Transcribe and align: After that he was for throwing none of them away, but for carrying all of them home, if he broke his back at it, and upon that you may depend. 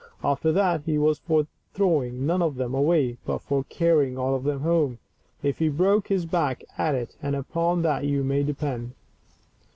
After 0.23 0.51
that 0.51 0.81
he 0.87 0.97
was 0.97 1.19
for 1.19 1.45
throwing 1.75 2.25
none 2.25 2.41
of 2.41 2.55
them 2.55 2.73
away, 2.73 3.19
but 3.23 3.37
for 3.43 3.63
carrying 3.65 4.17
all 4.17 4.33
of 4.33 4.43
them 4.43 4.61
home, 4.61 4.97
if 5.43 5.59
he 5.59 5.69
broke 5.69 6.07
his 6.07 6.25
back 6.25 6.63
at 6.75 6.95
it, 6.95 7.15
and 7.21 7.35
upon 7.35 7.83
that 7.83 8.03
you 8.05 8.23
may 8.23 8.41
depend. 8.41 8.93